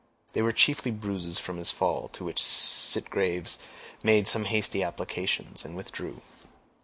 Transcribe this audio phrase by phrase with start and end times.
[0.33, 3.59] They were chiefly bruises from his fall, to which Sitgreaves
[4.01, 6.23] made some hasty applications, and withdrew.